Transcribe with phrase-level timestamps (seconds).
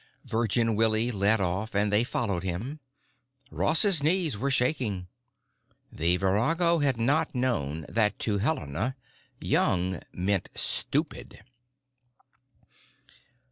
[0.25, 2.79] Virgin Willie led off and they followed him.
[3.51, 5.05] Ross's knees were shaky.
[5.91, 8.95] The virago had not known that to Helena
[9.39, 11.43] "young" meant "stupid."